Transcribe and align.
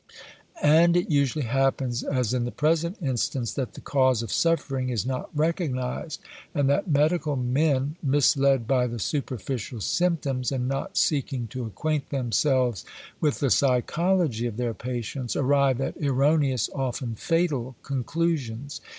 And 0.63 0.97
it 0.97 1.11
usually 1.11 1.45
happens, 1.45 2.01
as 2.01 2.33
in 2.33 2.43
the 2.45 2.51
present 2.51 2.97
instance, 3.03 3.53
that 3.53 3.75
the 3.75 3.81
cause 3.81 4.23
of 4.23 4.31
suffering 4.31 4.89
is 4.89 5.05
not 5.05 5.29
recognised; 5.37 6.21
and 6.55 6.67
that 6.71 6.87
medical 6.89 7.35
men, 7.35 7.97
misled 8.01 8.65
by 8.67 8.87
the 8.87 8.97
superficial 8.97 9.79
symptoms, 9.79 10.51
and 10.51 10.67
not 10.67 10.97
seeking 10.97 11.45
to 11.49 11.65
acquaint 11.65 12.09
themselves 12.09 12.83
with 13.19 13.41
the 13.41 13.51
psychology 13.51 14.47
of 14.47 14.57
their 14.57 14.73
patients, 14.73 15.35
arrive 15.35 15.79
at 15.79 15.95
erroneous, 16.01 16.67
often 16.73 17.13
fatal, 17.13 17.75
conclusions. 17.83 18.81